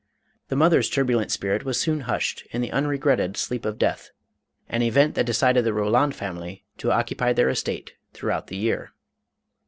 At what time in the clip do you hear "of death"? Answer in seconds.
3.65-4.09